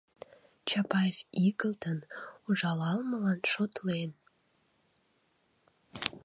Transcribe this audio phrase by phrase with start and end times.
[0.67, 1.99] —Чапаев игылтын,
[2.47, 4.11] ужалалмылан шотлен...